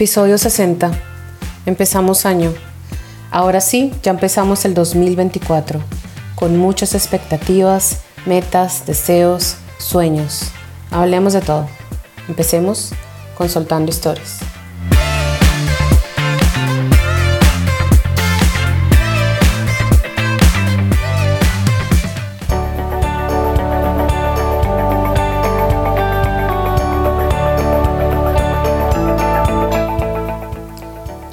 [0.00, 0.92] Episodio 60.
[1.66, 2.54] Empezamos año.
[3.30, 5.78] Ahora sí, ya empezamos el 2024,
[6.36, 10.52] con muchas expectativas, metas, deseos, sueños.
[10.90, 11.68] Hablemos de todo.
[12.28, 12.92] Empecemos
[13.36, 14.38] con Soltando Historias.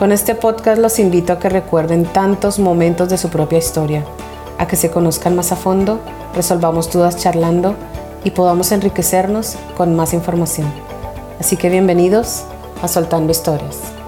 [0.00, 4.02] con este podcast los invito a que recuerden tantos momentos de su propia historia,
[4.56, 6.00] a que se conozcan más a fondo,
[6.34, 7.74] resolvamos dudas charlando
[8.24, 10.72] y podamos enriquecernos con más información.
[11.38, 12.44] Así que bienvenidos
[12.80, 13.99] a Soltando Historias.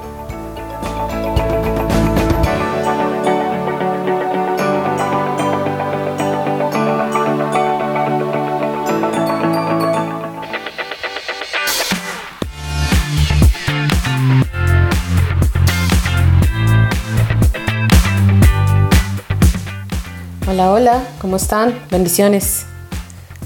[20.65, 21.77] Hola, ¿cómo están?
[21.91, 22.67] Bendiciones.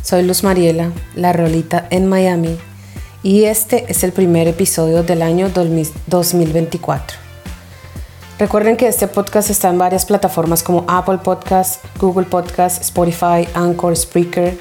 [0.02, 2.58] Soy Luz Mariela, la rolita en Miami,
[3.22, 7.16] y este es el primer episodio del año 2024.
[8.38, 13.96] Recuerden que este podcast está en varias plataformas como Apple Podcast, Google Podcast, Spotify, Anchor,
[13.96, 14.58] Spreaker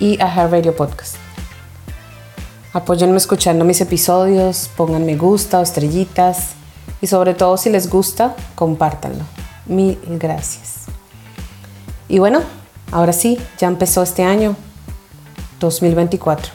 [0.00, 1.16] y Radio Podcast.
[2.72, 6.52] Apóyenme escuchando mis episodios, pongan me gusta o estrellitas
[7.02, 9.24] y sobre todo si les gusta, compártanlo.
[9.66, 10.87] Mil gracias.
[12.08, 12.40] Y bueno,
[12.90, 14.56] ahora sí, ya empezó este año
[15.60, 16.52] 2024.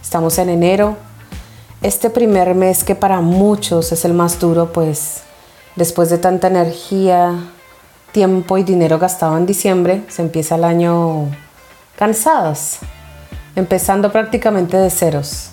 [0.00, 0.96] Estamos en enero.
[1.82, 5.22] Este primer mes que para muchos es el más duro, pues
[5.74, 7.34] después de tanta energía,
[8.12, 11.26] tiempo y dinero gastado en diciembre, se empieza el año
[11.96, 12.78] cansados,
[13.56, 15.48] empezando prácticamente de ceros.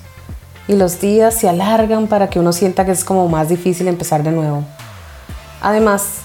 [0.67, 4.21] Y los días se alargan para que uno sienta que es como más difícil empezar
[4.21, 4.63] de nuevo.
[5.61, 6.19] Además,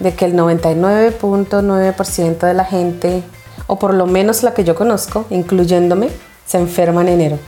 [0.00, 3.22] de que el 99.9% de la gente,
[3.66, 6.08] o por lo menos la que yo conozco, incluyéndome,
[6.46, 7.38] se enferma en enero.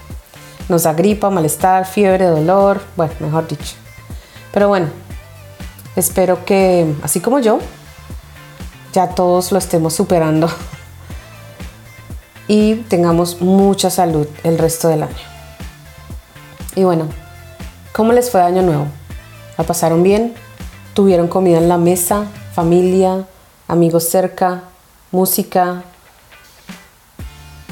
[0.69, 3.75] Nos da gripa, malestar, fiebre, dolor, bueno, mejor dicho.
[4.53, 4.89] Pero bueno,
[5.97, 7.60] espero que, así como yo,
[8.93, 10.50] ya todos lo estemos superando
[12.49, 15.15] y tengamos mucha salud el resto del año.
[16.75, 17.09] Y bueno,
[17.93, 18.87] ¿cómo les fue año nuevo?
[19.56, 20.34] ¿La pasaron bien?
[20.94, 22.27] ¿Tuvieron comida en la mesa?
[22.60, 23.25] Familia,
[23.69, 24.65] amigos cerca,
[25.12, 25.82] música.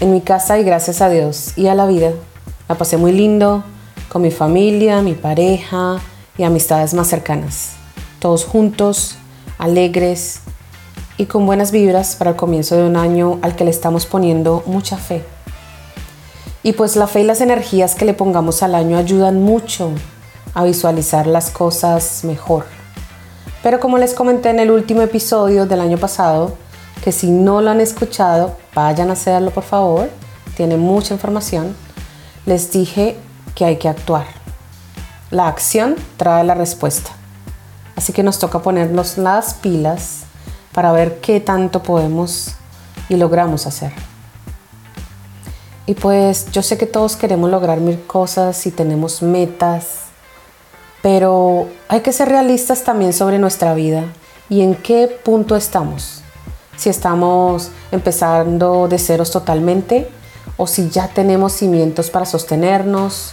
[0.01, 2.13] En mi casa y gracias a Dios y a la vida.
[2.71, 3.65] La pasé muy lindo
[4.09, 5.99] con mi familia, mi pareja
[6.39, 7.73] y amistades más cercanas.
[8.19, 9.17] Todos juntos,
[9.59, 10.41] alegres
[11.19, 14.63] y con buenas vibras para el comienzo de un año al que le estamos poniendo
[14.65, 15.23] mucha fe.
[16.63, 19.91] Y pues la fe y las energías que le pongamos al año ayudan mucho
[20.55, 22.78] a visualizar las cosas mejor
[23.63, 26.57] pero como les comenté en el último episodio del año pasado,
[27.03, 30.11] que si no lo han escuchado, vayan a hacerlo por favor,
[30.57, 31.77] tiene mucha información,
[32.47, 33.17] les dije
[33.55, 34.27] que hay que actuar.
[35.31, 37.11] La acción trae la respuesta.
[37.97, 40.21] Así que nos toca ponernos las pilas
[40.73, 42.55] para ver qué tanto podemos
[43.09, 43.93] y logramos hacer.
[45.87, 50.08] Y pues yo sé que todos queremos lograr mil cosas y tenemos metas
[51.11, 54.05] pero hay que ser realistas también sobre nuestra vida
[54.51, 56.21] y en qué punto estamos.
[56.77, 60.07] Si estamos empezando de ceros totalmente
[60.59, 63.33] o si ya tenemos cimientos para sostenernos.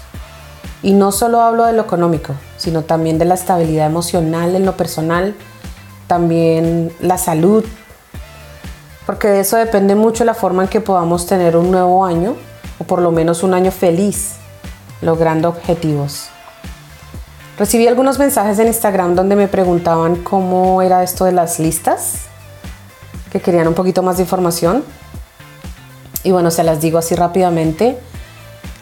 [0.84, 4.78] Y no solo hablo de lo económico, sino también de la estabilidad emocional en lo
[4.78, 5.36] personal,
[6.08, 7.66] también la salud,
[9.06, 12.38] porque de eso depende mucho la forma en que podamos tener un nuevo año
[12.80, 14.36] o por lo menos un año feliz,
[15.02, 16.30] logrando objetivos.
[17.58, 22.24] Recibí algunos mensajes en Instagram donde me preguntaban cómo era esto de las listas,
[23.32, 24.84] que querían un poquito más de información.
[26.24, 27.98] Y bueno, se las digo así rápidamente.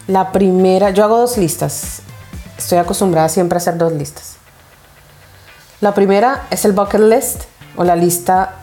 [0.08, 2.02] La primera, yo hago dos listas.
[2.58, 4.36] Estoy acostumbrada siempre a hacer dos listas.
[5.80, 7.42] La primera es el bucket list
[7.76, 8.56] o la lista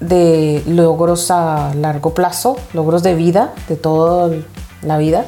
[0.00, 4.34] de logros a largo plazo, logros de vida, de toda
[4.82, 5.24] la vida.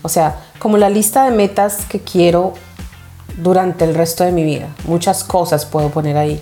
[0.00, 2.54] O sea, como la lista de metas que quiero
[3.38, 4.68] durante el resto de mi vida.
[4.84, 6.40] Muchas cosas puedo poner ahí.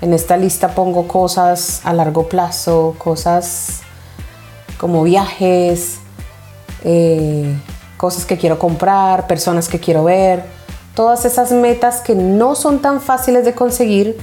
[0.00, 3.80] En esta lista pongo cosas a largo plazo, cosas
[4.78, 5.98] como viajes,
[6.84, 7.52] eh,
[7.96, 10.44] cosas que quiero comprar, personas que quiero ver,
[10.94, 14.16] todas esas metas que no son tan fáciles de conseguir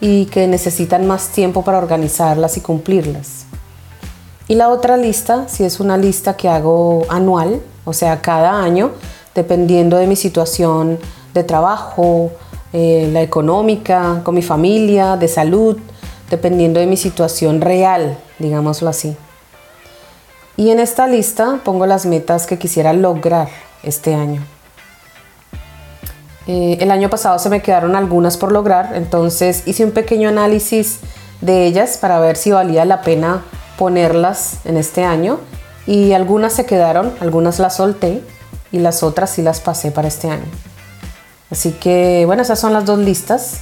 [0.00, 3.46] y que necesitan más tiempo para organizarlas y cumplirlas.
[4.48, 8.90] Y la otra lista, si es una lista que hago anual, o sea, cada año,
[9.34, 10.98] dependiendo de mi situación
[11.34, 12.30] de trabajo,
[12.72, 15.76] eh, la económica, con mi familia, de salud,
[16.30, 19.16] dependiendo de mi situación real, digámoslo así.
[20.56, 23.48] Y en esta lista pongo las metas que quisiera lograr
[23.82, 24.42] este año.
[26.46, 31.00] Eh, el año pasado se me quedaron algunas por lograr, entonces hice un pequeño análisis
[31.40, 33.42] de ellas para ver si valía la pena
[33.78, 35.38] ponerlas en este año
[35.86, 38.22] y algunas se quedaron, algunas las solté
[38.72, 40.46] y las otras sí las pasé para este año.
[41.52, 43.60] Así que bueno, esas son las dos listas.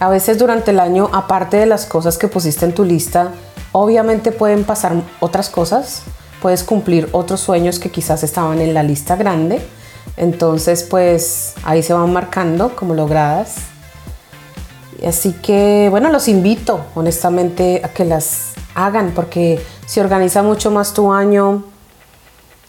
[0.00, 3.30] A veces durante el año, aparte de las cosas que pusiste en tu lista,
[3.70, 6.02] obviamente pueden pasar otras cosas.
[6.42, 9.64] Puedes cumplir otros sueños que quizás estaban en la lista grande.
[10.16, 13.54] Entonces, pues ahí se van marcando como logradas.
[15.06, 20.92] Así que, bueno, los invito honestamente a que las hagan porque se organiza mucho más
[20.92, 21.62] tu año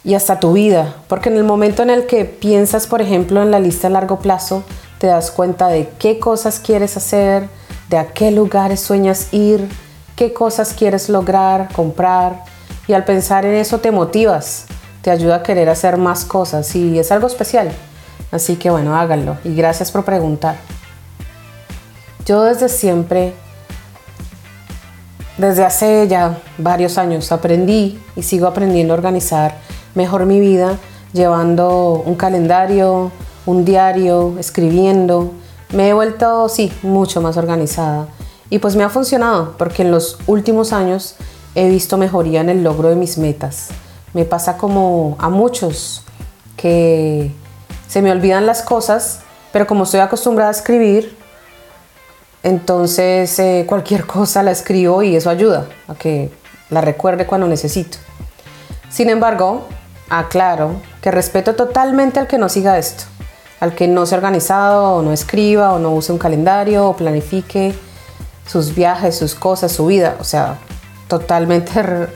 [0.07, 0.95] y hasta tu vida.
[1.09, 4.19] Porque en el momento en el que piensas, por ejemplo, en la lista a largo
[4.19, 4.63] plazo,
[4.99, 7.49] te das cuenta de qué cosas quieres hacer,
[7.89, 9.67] de a qué lugares sueñas ir,
[10.15, 12.45] qué cosas quieres lograr, comprar.
[12.87, 14.67] Y al pensar en eso te motivas,
[15.01, 17.69] te ayuda a querer hacer más cosas y es algo especial.
[18.31, 20.55] Así que bueno, háganlo y gracias por preguntar.
[22.25, 23.33] Yo desde siempre
[25.37, 30.77] desde hace ya varios años aprendí y sigo aprendiendo a organizar mejor mi vida
[31.11, 33.11] llevando un calendario,
[33.45, 35.33] un diario, escribiendo.
[35.73, 38.07] Me he vuelto, sí, mucho más organizada.
[38.49, 41.15] Y pues me ha funcionado porque en los últimos años
[41.55, 43.69] he visto mejoría en el logro de mis metas.
[44.13, 46.03] Me pasa como a muchos
[46.55, 47.31] que
[47.87, 49.21] se me olvidan las cosas,
[49.51, 51.17] pero como estoy acostumbrada a escribir,
[52.43, 56.31] entonces eh, cualquier cosa la escribo y eso ayuda a que
[56.69, 57.97] la recuerde cuando necesito.
[58.89, 59.67] Sin embargo,
[60.09, 63.05] aclaro que respeto totalmente al que no siga esto,
[63.59, 67.73] al que no sea organizado o no escriba o no use un calendario o planifique
[68.45, 70.15] sus viajes, sus cosas, su vida.
[70.19, 70.57] O sea,
[71.07, 71.71] totalmente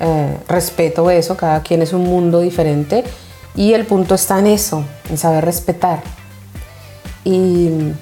[0.00, 3.04] eh, respeto eso, cada quien es un mundo diferente
[3.54, 6.02] y el punto está en eso, en saber respetar.
[7.24, 7.92] Y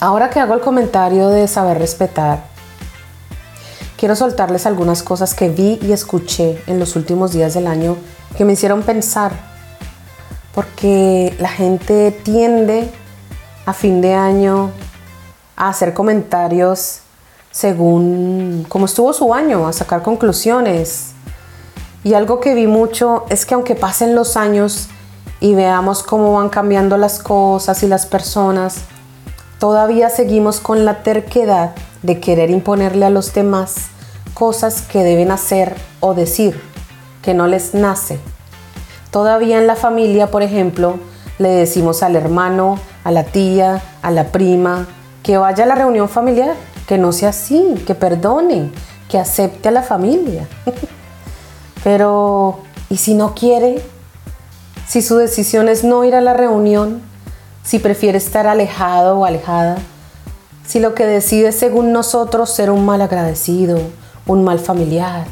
[0.00, 2.44] Ahora que hago el comentario de saber respetar,
[3.98, 7.96] quiero soltarles algunas cosas que vi y escuché en los últimos días del año
[8.36, 9.32] que me hicieron pensar,
[10.54, 12.88] porque la gente tiende
[13.66, 14.70] a fin de año
[15.56, 17.00] a hacer comentarios
[17.50, 21.12] según cómo estuvo su año, a sacar conclusiones.
[22.04, 24.88] Y algo que vi mucho es que aunque pasen los años
[25.40, 28.84] y veamos cómo van cambiando las cosas y las personas,
[29.58, 31.72] Todavía seguimos con la terquedad
[32.02, 33.88] de querer imponerle a los demás
[34.34, 36.60] cosas que deben hacer o decir,
[37.22, 38.18] que no les nace.
[39.10, 40.98] Todavía en la familia, por ejemplo,
[41.38, 44.86] le decimos al hermano, a la tía, a la prima,
[45.22, 46.54] que vaya a la reunión familiar,
[46.86, 48.70] que no sea así, que perdone,
[49.08, 50.46] que acepte a la familia.
[51.84, 53.82] Pero, ¿y si no quiere?
[54.86, 57.02] Si su decisión es no ir a la reunión,
[57.62, 59.78] si prefiere estar alejado o alejada,
[60.68, 63.80] si lo que decide según nosotros ser un mal agradecido,
[64.26, 65.24] un mal familiar,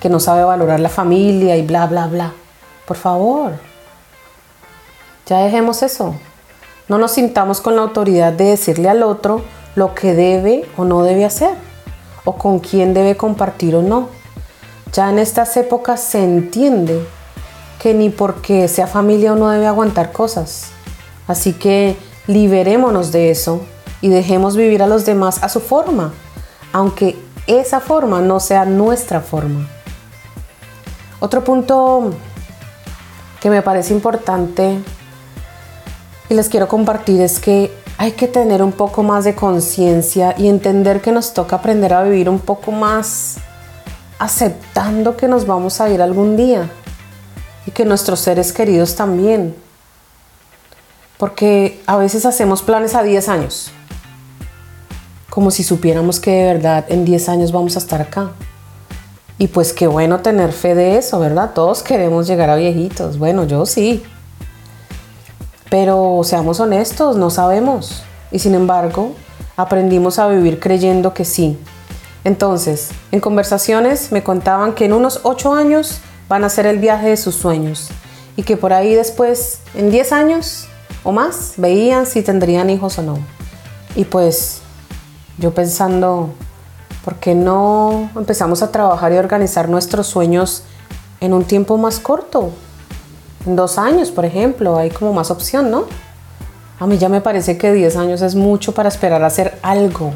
[0.00, 2.32] que no sabe valorar la familia y bla, bla, bla.
[2.86, 3.54] Por favor,
[5.26, 6.14] ya dejemos eso.
[6.86, 9.42] No nos sintamos con la autoridad de decirle al otro
[9.74, 11.56] lo que debe o no debe hacer,
[12.24, 14.08] o con quién debe compartir o no.
[14.92, 17.04] Ya en estas épocas se entiende
[17.82, 20.70] que ni porque sea familia uno debe aguantar cosas.
[21.26, 21.96] Así que
[22.28, 23.60] liberémonos de eso
[24.00, 26.12] y dejemos vivir a los demás a su forma,
[26.72, 29.68] aunque esa forma no sea nuestra forma.
[31.20, 32.12] Otro punto
[33.40, 34.78] que me parece importante
[36.28, 40.48] y les quiero compartir es que hay que tener un poco más de conciencia y
[40.48, 43.38] entender que nos toca aprender a vivir un poco más
[44.18, 46.70] aceptando que nos vamos a ir algún día
[47.66, 49.54] y que nuestros seres queridos también
[51.18, 53.72] porque a veces hacemos planes a 10 años,
[55.30, 58.32] como si supiéramos que de verdad en 10 años vamos a estar acá.
[59.38, 61.52] Y pues qué bueno tener fe de eso, ¿verdad?
[61.54, 63.18] Todos queremos llegar a viejitos.
[63.18, 64.02] Bueno, yo sí.
[65.70, 68.02] Pero seamos honestos, no sabemos.
[68.32, 69.12] Y sin embargo,
[69.56, 71.56] aprendimos a vivir creyendo que sí.
[72.24, 77.10] Entonces, en conversaciones me contaban que en unos 8 años van a hacer el viaje
[77.10, 77.88] de sus sueños
[78.36, 80.68] y que por ahí después, en 10 años
[81.04, 83.18] o más, veían si tendrían hijos o no.
[83.96, 84.57] Y pues
[85.38, 86.30] yo pensando,
[87.04, 90.64] ¿por qué no empezamos a trabajar y organizar nuestros sueños
[91.20, 92.50] en un tiempo más corto?
[93.46, 95.84] En dos años, por ejemplo, hay como más opción, ¿no?
[96.80, 100.12] A mí ya me parece que 10 años es mucho para esperar a hacer algo.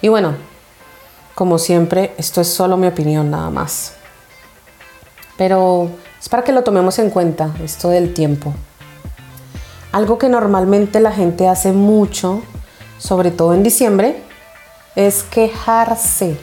[0.00, 0.34] Y bueno,
[1.34, 3.94] como siempre, esto es solo mi opinión nada más.
[5.36, 5.90] Pero
[6.20, 8.54] es para que lo tomemos en cuenta, esto del tiempo.
[9.92, 12.42] Algo que normalmente la gente hace mucho,
[12.98, 14.21] sobre todo en diciembre,
[14.94, 16.36] es quejarse.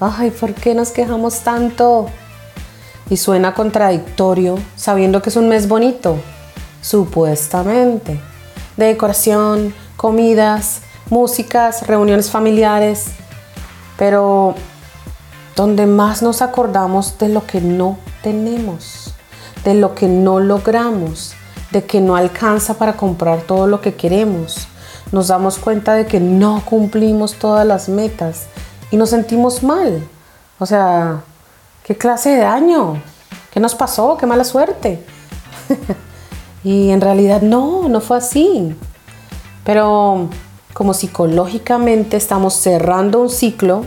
[0.00, 2.06] Ay, ¿por qué nos quejamos tanto?
[3.10, 6.16] Y suena contradictorio sabiendo que es un mes bonito,
[6.80, 8.20] supuestamente.
[8.76, 13.06] De decoración, comidas, músicas, reuniones familiares.
[13.98, 14.54] Pero
[15.54, 19.14] donde más nos acordamos de lo que no tenemos,
[19.64, 21.34] de lo que no logramos,
[21.70, 24.66] de que no alcanza para comprar todo lo que queremos,
[25.14, 28.46] nos damos cuenta de que no cumplimos todas las metas
[28.90, 30.04] y nos sentimos mal.
[30.58, 31.22] O sea,
[31.84, 33.00] ¿qué clase de daño?
[33.52, 34.16] ¿Qué nos pasó?
[34.18, 35.06] ¿Qué mala suerte?
[36.64, 38.74] y en realidad no, no fue así.
[39.64, 40.30] Pero
[40.72, 43.84] como psicológicamente estamos cerrando un ciclo,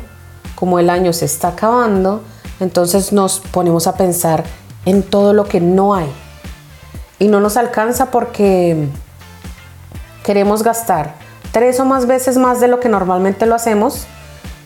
[0.56, 2.22] como el año se está acabando,
[2.62, 4.46] entonces nos ponemos a pensar
[4.86, 6.08] en todo lo que no hay.
[7.20, 8.88] Y no nos alcanza porque
[10.28, 11.14] queremos gastar
[11.54, 14.08] tres o más veces más de lo que normalmente lo hacemos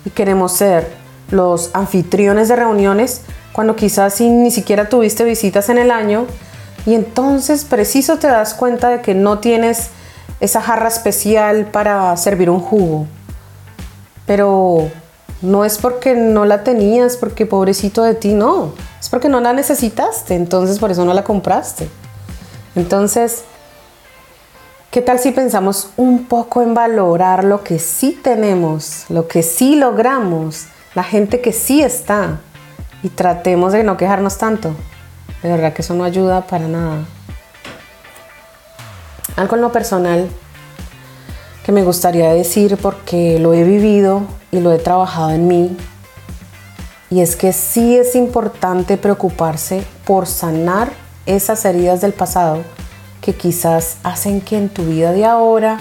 [0.05, 0.91] y queremos ser
[1.29, 3.21] los anfitriones de reuniones
[3.53, 6.25] cuando quizás ni siquiera tuviste visitas en el año
[6.87, 9.91] y entonces preciso te das cuenta de que no tienes
[10.39, 13.05] esa jarra especial para servir un jugo.
[14.25, 14.89] Pero
[15.43, 18.73] no es porque no la tenías, porque pobrecito de ti, no.
[18.99, 21.87] Es porque no la necesitaste, entonces por eso no la compraste.
[22.75, 23.43] Entonces,
[24.91, 29.77] ¿Qué tal si pensamos un poco en valorar lo que sí tenemos, lo que sí
[29.77, 32.41] logramos, la gente que sí está
[33.01, 34.75] y tratemos de no quejarnos tanto?
[35.41, 37.05] De verdad que eso no ayuda para nada.
[39.37, 40.27] Algo en lo personal
[41.65, 45.77] que me gustaría decir porque lo he vivido y lo he trabajado en mí
[47.09, 50.91] y es que sí es importante preocuparse por sanar
[51.25, 52.61] esas heridas del pasado
[53.21, 55.77] que quizás hacen que en tu vida de ahora,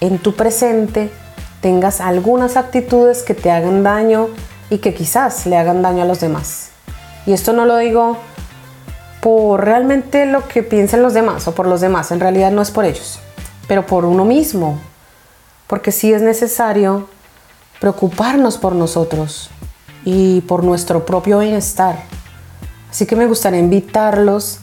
[0.00, 1.12] en tu presente,
[1.60, 4.28] tengas algunas actitudes que te hagan daño
[4.70, 6.70] y que quizás le hagan daño a los demás.
[7.26, 8.16] Y esto no lo digo
[9.20, 12.70] por realmente lo que piensen los demás o por los demás, en realidad no es
[12.70, 13.20] por ellos,
[13.68, 14.78] pero por uno mismo,
[15.66, 17.08] porque sí es necesario
[17.80, 19.50] preocuparnos por nosotros
[20.04, 22.02] y por nuestro propio bienestar.
[22.90, 24.60] Así que me gustaría invitarlos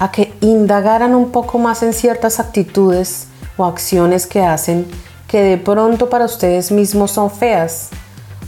[0.00, 4.86] a que indagaran un poco más en ciertas actitudes o acciones que hacen
[5.28, 7.90] que de pronto para ustedes mismos son feas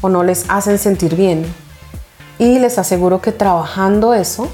[0.01, 1.45] o no les hacen sentir bien.
[2.41, 4.49] Y les aseguro que trabajando eso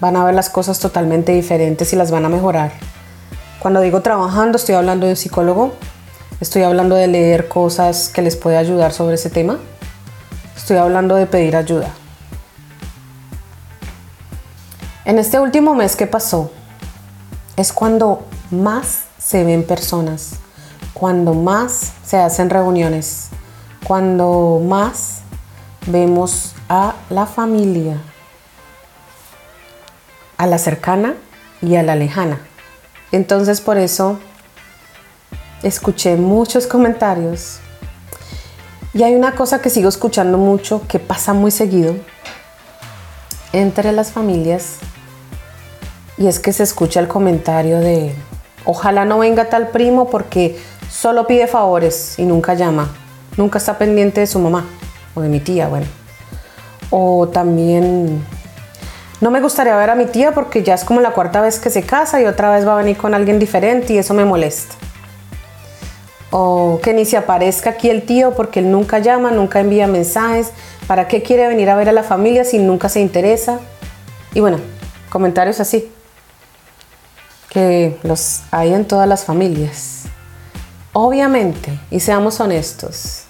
[0.00, 2.72] van a ver las cosas totalmente diferentes y las van a mejorar.
[3.58, 5.74] Cuando digo trabajando estoy hablando de un psicólogo,
[6.40, 9.58] estoy hablando de leer cosas que les puede ayudar sobre ese tema,
[10.56, 11.99] estoy hablando de pedir ayuda.
[15.10, 16.52] En este último mes que pasó
[17.56, 20.34] es cuando más se ven personas,
[20.94, 23.30] cuando más se hacen reuniones,
[23.82, 25.22] cuando más
[25.88, 27.96] vemos a la familia,
[30.36, 31.16] a la cercana
[31.60, 32.38] y a la lejana.
[33.10, 34.20] Entonces por eso
[35.64, 37.58] escuché muchos comentarios
[38.94, 41.96] y hay una cosa que sigo escuchando mucho que pasa muy seguido
[43.52, 44.76] entre las familias
[46.20, 48.12] y es que se escucha el comentario de,
[48.66, 50.58] ojalá no venga tal primo porque
[50.90, 52.90] solo pide favores y nunca llama,
[53.38, 54.66] nunca está pendiente de su mamá
[55.14, 55.86] o de mi tía, bueno.
[56.90, 58.22] O también,
[59.22, 61.70] no me gustaría ver a mi tía porque ya es como la cuarta vez que
[61.70, 64.74] se casa y otra vez va a venir con alguien diferente y eso me molesta.
[66.30, 70.52] O que ni se aparezca aquí el tío porque él nunca llama, nunca envía mensajes.
[70.86, 73.58] ¿Para qué quiere venir a ver a la familia si nunca se interesa?
[74.34, 74.58] Y bueno,
[75.08, 75.90] comentarios así
[77.50, 80.04] que los hay en todas las familias.
[80.92, 83.24] Obviamente, y seamos honestos,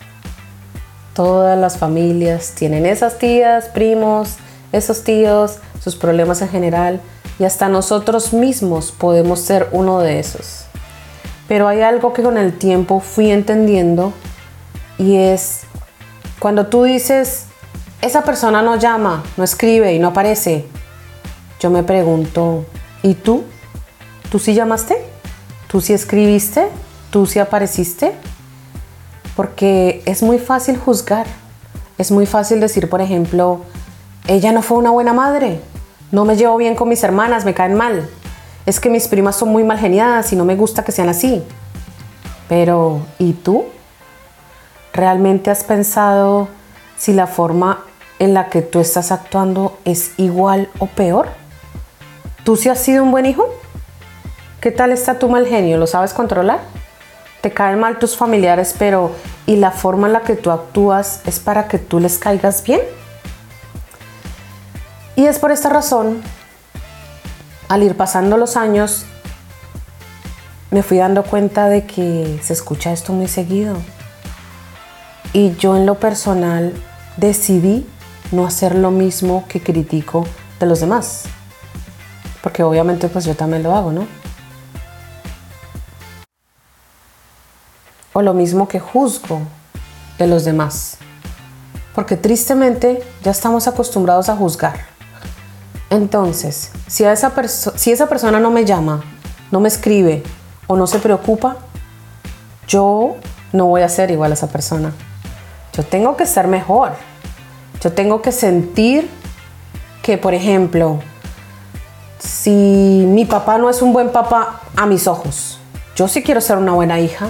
[1.14, 4.36] todas las familias tienen esas tías, primos,
[4.72, 7.00] esos tíos, sus problemas en general,
[7.38, 10.66] y hasta nosotros mismos podemos ser uno de esos.
[11.48, 14.12] Pero hay algo que con el tiempo fui entendiendo
[14.98, 15.62] y es
[16.38, 17.46] cuando tú dices,
[18.02, 20.66] esa persona no llama, no escribe y no aparece,
[21.58, 22.64] yo me pregunto,
[23.02, 23.44] ¿y tú?
[24.30, 24.96] ¿Tú sí llamaste?
[25.66, 26.68] ¿Tú sí escribiste?
[27.10, 28.12] ¿Tú sí apareciste?
[29.34, 31.26] Porque es muy fácil juzgar.
[31.98, 33.62] Es muy fácil decir, por ejemplo,
[34.28, 35.60] ella no fue una buena madre,
[36.12, 38.08] no me llevo bien con mis hermanas, me caen mal.
[38.66, 41.42] Es que mis primas son muy mal geniadas y no me gusta que sean así.
[42.48, 43.64] Pero, ¿y tú?
[44.92, 46.48] ¿Realmente has pensado
[46.96, 47.84] si la forma
[48.18, 51.28] en la que tú estás actuando es igual o peor?
[52.44, 53.59] ¿Tú sí has sido un buen hijo?
[54.60, 55.78] ¿Qué tal está tu mal genio?
[55.78, 56.60] ¿Lo sabes controlar?
[57.40, 59.12] Te caen mal tus familiares, pero
[59.46, 62.82] ¿y la forma en la que tú actúas es para que tú les caigas bien?
[65.16, 66.20] Y es por esta razón,
[67.68, 69.06] al ir pasando los años,
[70.70, 73.76] me fui dando cuenta de que se escucha esto muy seguido.
[75.32, 76.74] Y yo en lo personal
[77.16, 77.86] decidí
[78.30, 80.26] no hacer lo mismo que critico
[80.58, 81.24] de los demás.
[82.42, 84.19] Porque obviamente pues yo también lo hago, ¿no?
[88.12, 89.40] O lo mismo que juzgo
[90.18, 90.98] de los demás.
[91.94, 94.86] Porque tristemente ya estamos acostumbrados a juzgar.
[95.90, 99.02] Entonces, si, esa, si esa persona no me llama,
[99.50, 100.22] no me escribe
[100.66, 101.56] o no se preocupa,
[102.68, 103.16] yo
[103.52, 104.92] no voy a ser igual a esa persona.
[105.72, 106.92] Yo tengo que ser mejor.
[107.80, 109.10] Yo tengo que sentir
[110.02, 111.00] que, por ejemplo,
[112.18, 115.58] si mi papá no es un buen papá a mis ojos,
[115.96, 117.28] yo sí quiero ser una buena hija.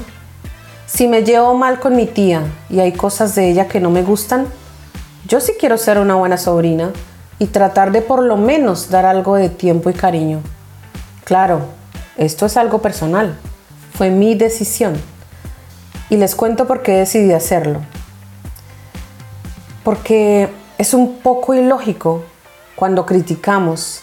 [0.93, 4.03] Si me llevo mal con mi tía y hay cosas de ella que no me
[4.03, 4.49] gustan,
[5.27, 6.91] yo sí quiero ser una buena sobrina
[7.39, 10.41] y tratar de por lo menos dar algo de tiempo y cariño.
[11.23, 11.61] Claro,
[12.17, 13.39] esto es algo personal.
[13.95, 15.01] Fue mi decisión.
[16.11, 17.81] Y les cuento por qué decidí hacerlo.
[19.85, 22.25] Porque es un poco ilógico
[22.75, 24.01] cuando criticamos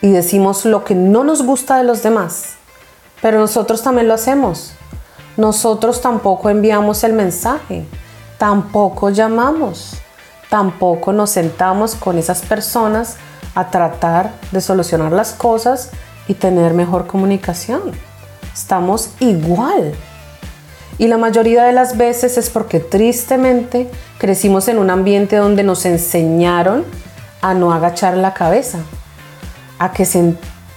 [0.00, 2.54] y decimos lo que no nos gusta de los demás,
[3.20, 4.77] pero nosotros también lo hacemos.
[5.38, 7.86] Nosotros tampoco enviamos el mensaje,
[8.38, 9.92] tampoco llamamos,
[10.50, 13.18] tampoco nos sentamos con esas personas
[13.54, 15.90] a tratar de solucionar las cosas
[16.26, 17.92] y tener mejor comunicación.
[18.52, 19.94] Estamos igual.
[20.98, 25.86] Y la mayoría de las veces es porque tristemente crecimos en un ambiente donde nos
[25.86, 26.84] enseñaron
[27.42, 28.80] a no agachar la cabeza,
[29.78, 30.04] a que,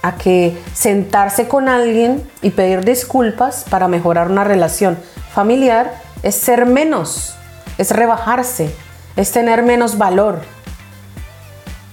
[0.02, 4.98] a que sentarse con alguien y pedir disculpas para mejorar una relación
[5.32, 7.34] familiar es ser menos,
[7.78, 8.74] es rebajarse,
[9.16, 10.42] es tener menos valor.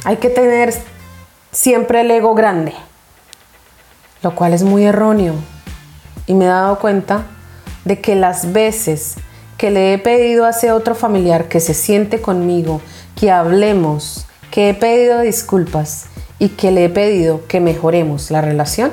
[0.06, 0.74] Hay que tener
[1.52, 2.74] siempre el ego grande,
[4.24, 5.36] lo cual es muy erróneo.
[6.26, 7.24] Y me he dado cuenta
[7.86, 9.16] de que las veces
[9.58, 12.82] que le he pedido a ese otro familiar que se siente conmigo,
[13.16, 16.06] que hablemos, que he pedido disculpas
[16.40, 18.92] y que le he pedido que mejoremos la relación,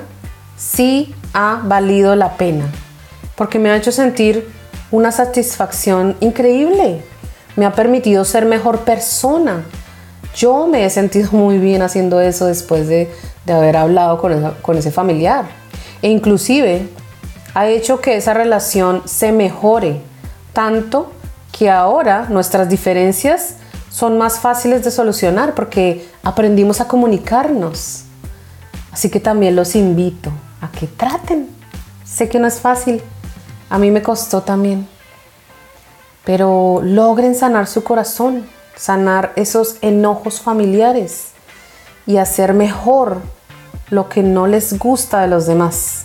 [0.56, 2.66] sí ha valido la pena,
[3.37, 4.48] porque me ha hecho sentir
[4.90, 7.02] una satisfacción increíble,
[7.54, 9.64] me ha permitido ser mejor persona.
[10.35, 13.11] Yo me he sentido muy bien haciendo eso después de,
[13.48, 15.46] haber hablado con, con ese familiar.
[16.02, 16.88] E inclusive
[17.54, 20.00] ha hecho que esa relación se mejore
[20.52, 21.12] tanto
[21.56, 23.56] que ahora nuestras diferencias
[23.96, 28.02] son más fáciles de solucionar porque aprendimos a comunicarnos.
[28.92, 30.30] Así que también los invito
[30.61, 31.48] a que traten.
[32.04, 33.00] Sé que no es fácil,
[33.70, 34.87] a mí me costó también,
[36.26, 41.28] pero logren sanar su corazón, sanar esos enojos familiares
[42.06, 43.22] y hacer mejor
[43.88, 46.04] lo que no les gusta de los demás.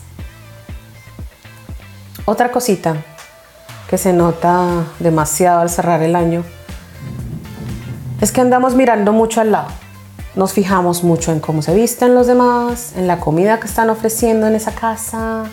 [2.23, 2.95] Otra cosita
[3.89, 6.45] que se nota demasiado al cerrar el año
[8.21, 9.69] es que andamos mirando mucho al lado.
[10.35, 14.47] Nos fijamos mucho en cómo se visten los demás, en la comida que están ofreciendo
[14.47, 15.45] en esa casa,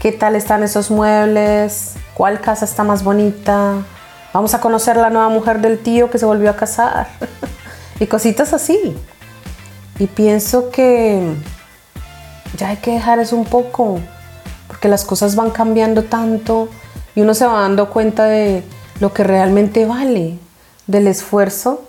[0.00, 3.74] qué tal están esos muebles, cuál casa está más bonita.
[4.32, 7.08] Vamos a conocer la nueva mujer del tío que se volvió a casar.
[8.00, 8.96] y cositas así.
[9.98, 11.20] Y pienso que
[12.56, 13.98] ya hay que dejar eso un poco,
[14.68, 16.68] porque las cosas van cambiando tanto
[17.16, 18.62] y uno se va dando cuenta de
[19.00, 20.38] lo que realmente vale,
[20.86, 21.87] del esfuerzo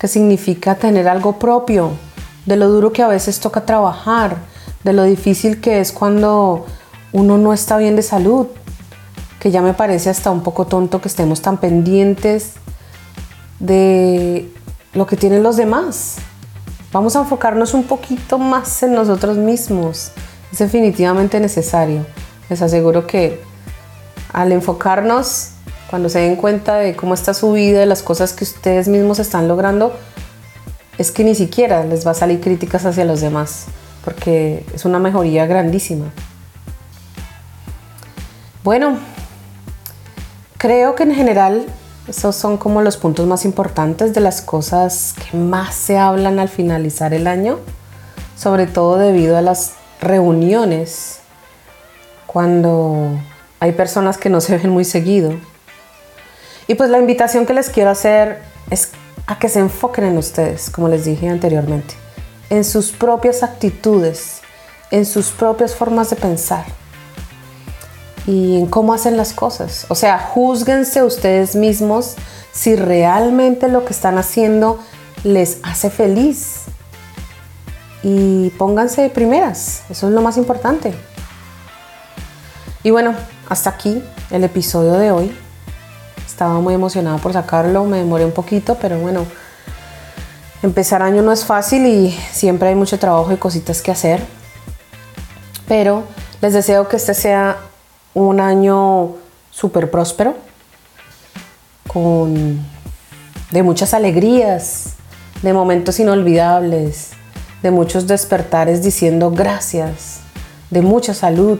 [0.00, 1.90] que significa tener algo propio,
[2.46, 4.38] de lo duro que a veces toca trabajar,
[4.82, 6.64] de lo difícil que es cuando
[7.12, 8.46] uno no está bien de salud,
[9.38, 12.54] que ya me parece hasta un poco tonto que estemos tan pendientes
[13.58, 14.50] de
[14.94, 16.16] lo que tienen los demás.
[16.92, 20.12] Vamos a enfocarnos un poquito más en nosotros mismos.
[20.50, 22.06] Es definitivamente necesario.
[22.48, 23.42] Les aseguro que
[24.32, 25.50] al enfocarnos,
[25.90, 29.18] cuando se den cuenta de cómo está su vida, de las cosas que ustedes mismos
[29.18, 29.92] están logrando,
[30.98, 33.66] es que ni siquiera les va a salir críticas hacia los demás,
[34.04, 36.12] porque es una mejoría grandísima.
[38.62, 38.98] Bueno,
[40.58, 41.66] creo que en general
[42.06, 46.48] esos son como los puntos más importantes de las cosas que más se hablan al
[46.48, 47.58] finalizar el año,
[48.36, 51.18] sobre todo debido a las reuniones,
[52.28, 53.10] cuando
[53.58, 55.49] hay personas que no se ven muy seguido.
[56.70, 58.92] Y pues la invitación que les quiero hacer es
[59.26, 61.94] a que se enfoquen en ustedes, como les dije anteriormente,
[62.48, 64.42] en sus propias actitudes,
[64.92, 66.64] en sus propias formas de pensar
[68.24, 69.84] y en cómo hacen las cosas.
[69.88, 72.14] O sea, juzguense ustedes mismos
[72.52, 74.78] si realmente lo que están haciendo
[75.24, 76.66] les hace feliz.
[78.04, 80.94] Y pónganse de primeras, eso es lo más importante.
[82.84, 83.16] Y bueno,
[83.48, 85.36] hasta aquí el episodio de hoy.
[86.40, 89.26] Estaba muy emocionada por sacarlo, me demoré un poquito, pero bueno,
[90.62, 94.22] empezar año no es fácil y siempre hay mucho trabajo y cositas que hacer.
[95.68, 96.04] Pero
[96.40, 97.58] les deseo que este sea
[98.14, 99.16] un año
[99.50, 100.34] súper próspero,
[101.86, 102.58] con
[103.50, 104.94] de muchas alegrías,
[105.42, 107.10] de momentos inolvidables,
[107.62, 110.20] de muchos despertares diciendo gracias,
[110.70, 111.58] de mucha salud,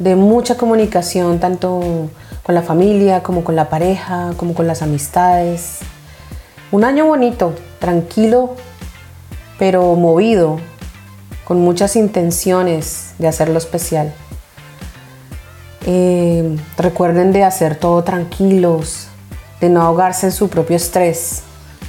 [0.00, 2.10] de mucha comunicación, tanto
[2.46, 5.80] con la familia como con la pareja, como con las amistades.
[6.70, 8.54] Un año bonito, tranquilo,
[9.58, 10.60] pero movido,
[11.44, 14.14] con muchas intenciones de hacerlo especial.
[15.86, 19.08] Eh, recuerden de hacer todo tranquilos,
[19.60, 21.42] de no ahogarse en su propio estrés,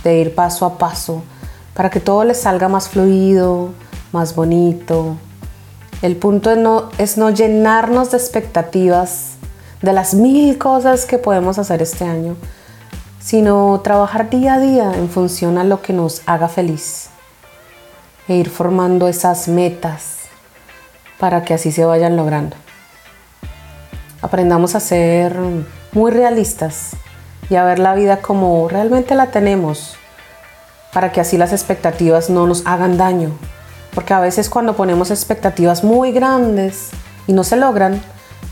[0.04, 1.22] de ir paso a paso,
[1.76, 3.74] para que todo les salga más fluido,
[4.12, 5.18] más bonito.
[6.02, 9.37] El punto es no llenarnos de expectativas
[9.82, 12.36] de las mil cosas que podemos hacer este año,
[13.20, 17.10] sino trabajar día a día en función a lo que nos haga feliz
[18.28, 20.18] e ir formando esas metas
[21.20, 22.56] para que así se vayan logrando
[24.22, 25.38] aprendamos a ser
[25.94, 26.92] muy realistas
[27.50, 29.96] y a ver la vida como realmente la tenemos,
[30.94, 33.32] para que así las expectativas no nos hagan daño.
[33.94, 36.90] Porque a veces cuando ponemos expectativas muy grandes
[37.26, 38.02] y no se logran,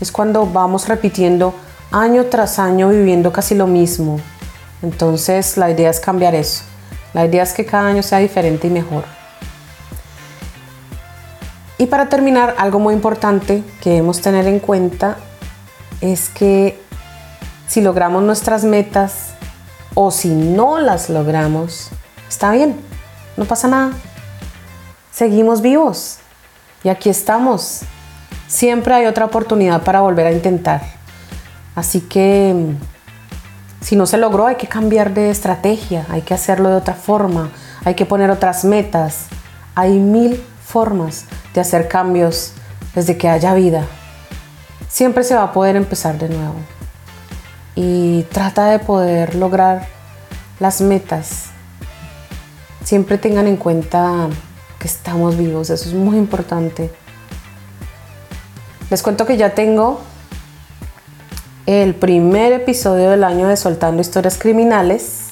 [0.00, 1.54] es cuando vamos repitiendo
[1.90, 4.20] año tras año viviendo casi lo mismo.
[4.82, 6.64] Entonces la idea es cambiar eso.
[7.14, 9.04] La idea es que cada año sea diferente y mejor.
[11.78, 15.18] Y para terminar, algo muy importante que debemos tener en cuenta
[16.00, 16.80] es que
[17.66, 19.34] si logramos nuestras metas
[19.94, 21.90] o si no las logramos,
[22.28, 22.80] está bien,
[23.36, 23.92] no pasa nada.
[25.10, 26.18] Seguimos vivos
[26.84, 27.82] y aquí estamos.
[28.48, 30.82] Siempre hay otra oportunidad para volver a intentar.
[31.74, 32.74] Así que
[33.80, 37.50] si no se logró hay que cambiar de estrategia, hay que hacerlo de otra forma,
[37.84, 39.26] hay que poner otras metas.
[39.74, 42.52] Hay mil formas de hacer cambios
[42.94, 43.86] desde que haya vida
[44.96, 46.54] siempre se va a poder empezar de nuevo.
[47.74, 49.86] Y trata de poder lograr
[50.58, 51.46] las metas.
[52.82, 54.28] Siempre tengan en cuenta
[54.78, 56.90] que estamos vivos, eso es muy importante.
[58.90, 60.00] Les cuento que ya tengo
[61.66, 65.26] el primer episodio del año de Soltando Historias Criminales,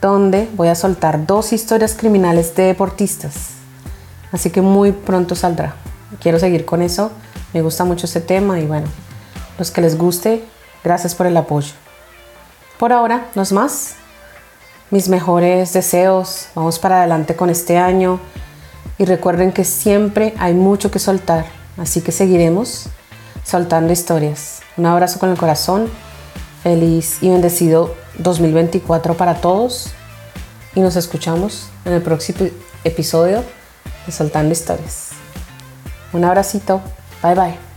[0.00, 3.50] donde voy a soltar dos historias criminales de deportistas.
[4.32, 5.74] Así que muy pronto saldrá.
[6.20, 7.12] Quiero seguir con eso
[7.52, 8.86] me gusta mucho este tema y bueno,
[9.58, 10.44] los que les guste,
[10.84, 11.72] gracias por el apoyo.
[12.78, 13.94] Por ahora, no es más.
[14.90, 18.20] Mis mejores deseos, vamos para adelante con este año
[18.98, 21.46] y recuerden que siempre hay mucho que soltar,
[21.80, 22.86] así que seguiremos
[23.42, 24.60] soltando historias.
[24.76, 25.88] Un abrazo con el corazón,
[26.62, 29.90] feliz y bendecido 2024 para todos
[30.74, 32.48] y nos escuchamos en el próximo
[32.84, 33.42] episodio
[34.06, 35.10] de Soltando Historias.
[36.12, 36.80] Un abracito.
[37.22, 37.69] Bye bye.